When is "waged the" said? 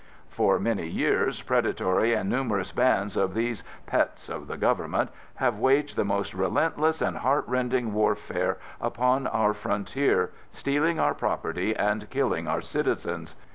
5.59-6.03